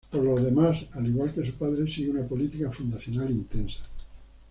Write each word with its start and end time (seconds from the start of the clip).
Por 0.09 0.23
lo 0.25 0.43
demás 0.43 0.83
al 0.93 1.05
igual 1.05 1.31
que 1.31 1.45
su 1.45 1.53
padre 1.53 1.85
sigue 1.85 2.09
una 2.09 2.27
política 2.27 2.71
fundacional 2.71 3.29
intensa. 3.29 3.81